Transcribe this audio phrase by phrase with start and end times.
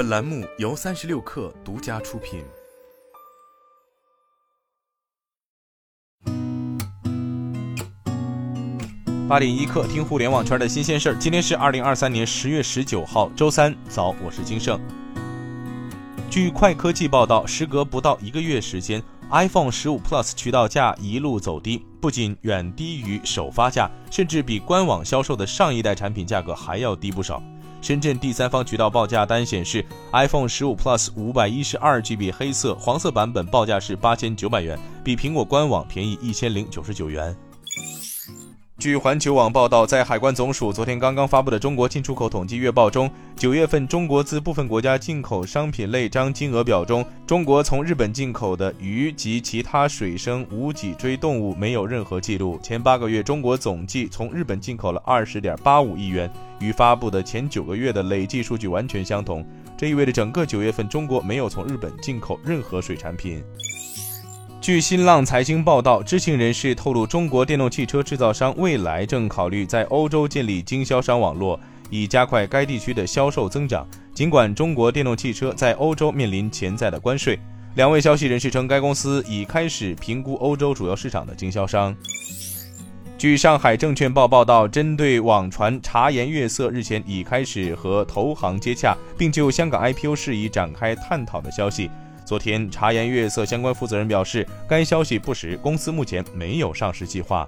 [0.00, 2.42] 本栏目由三十六氪独家出品。
[9.28, 11.16] 八点一刻，听互联网圈的新鲜事儿。
[11.16, 14.80] 今天是二零二三年十月十九号，周三早，我是金盛。
[16.30, 27.42] 据快科技报道，时隔不到一个月时间，iPhone 十五 Plus 渠道价一路走低，不仅远低于首发价，甚至比官网销售的上一代产品价格还要低不少。
[27.80, 37.34] 深圳第三方渠道报价单显示，iPhone 十五 Plus 五百一十二 GB 黑色、黄色版本报价是八千九百元，比苹果官网便宜一千零九十九元。
[38.80, 52.58] 据环球网报道，在海关总署昨天刚刚发布的《中国进出口统计月报》中，九月份中国自部分国家进口商品类章金额表中，中国从日本进口的鱼及其他水生无脊椎动物没有任何记录。
[52.62, 59.46] 前八个月，中国总计从日本进口了二十点八五亿元，与发布的前九个月的累计数据完全相同。
[59.76, 63.44] 这意味着整个九月份，中国没有从日本进口任何水产品。
[64.60, 71.58] 据新浪财经报道，知情人士透露，中国电动汽车制造商蔚来正考虑在欧洲建立经销商网络，
[71.88, 73.88] 以加快该地区的销售增长。
[74.12, 77.38] 尽管中国电动汽车在欧洲面临潜在的关税，
[77.74, 81.96] 两位消息人士称，该公司已开始评估欧洲主要市场的经销商。
[83.16, 91.90] 据上海证券报报道，针对网传茶颜悦色日前已开始和投行接洽，并就香港 IPO 事宜展开探讨的消息。
[92.30, 97.44] 昨天，茶颜悦色相关负责人表示，该消息不实，公司目前没有上市计划。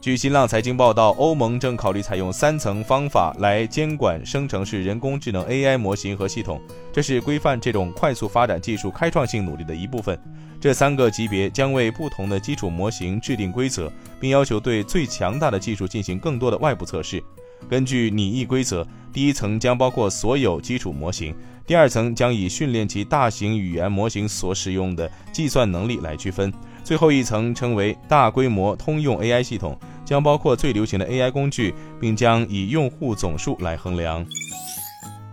[0.00, 10.16] 据新浪财经报道，欧盟正考虑采用三层方法来监管生成式人工智能 AI 模型和系统，这是规范这种快速发展技术开创性努力的一部分。
[10.60, 17.20] 这三个级别将为不同的基础模型制定规则，并要求对最强大的技术进行更多的外部测试。
[17.68, 21.34] 根据拟议规则，第一层将包括所有基础模型，
[21.66, 34.24] 第二层将以训练其大型语言模型所使用的计算能力来区分，最后一层称为大规模通用 AI 系统，将包括最流行的 AI 工具，并将以用户总数来衡量。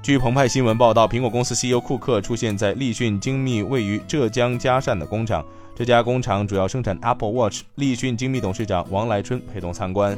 [0.02, 7.62] 据澎湃新闻报道，苹果公司 CEO 库克出现在立讯精密位于浙江嘉善的工厂，这家工厂主要生产 Apple Watch。
[7.76, 10.18] 立讯精密董事长王来春陪同参观。